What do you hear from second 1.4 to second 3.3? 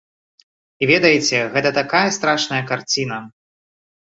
гэта такая страшная карціна.